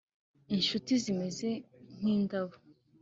[0.55, 1.49] inshuti zimeze
[1.97, 2.49] nkindab